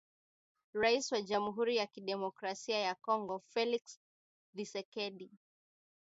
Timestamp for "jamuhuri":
1.21-1.75